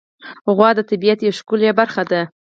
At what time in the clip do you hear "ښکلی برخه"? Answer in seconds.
1.39-2.03